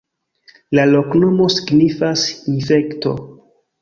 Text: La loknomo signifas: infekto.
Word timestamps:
La 0.77 0.85
loknomo 0.93 1.47
signifas: 1.57 2.25
infekto. 2.55 3.13